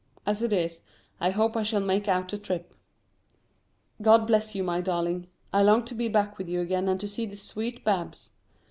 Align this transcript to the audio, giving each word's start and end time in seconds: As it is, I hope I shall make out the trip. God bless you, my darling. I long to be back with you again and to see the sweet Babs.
As 0.25 0.41
it 0.41 0.51
is, 0.51 0.81
I 1.19 1.29
hope 1.29 1.55
I 1.55 1.61
shall 1.61 1.79
make 1.79 2.07
out 2.07 2.27
the 2.29 2.39
trip. 2.39 2.73
God 4.01 4.25
bless 4.25 4.55
you, 4.55 4.63
my 4.63 4.81
darling. 4.81 5.27
I 5.53 5.61
long 5.61 5.85
to 5.85 5.93
be 5.93 6.07
back 6.07 6.39
with 6.39 6.49
you 6.49 6.59
again 6.59 6.87
and 6.89 6.99
to 7.01 7.07
see 7.07 7.27
the 7.27 7.35
sweet 7.35 7.85
Babs. 7.85 8.31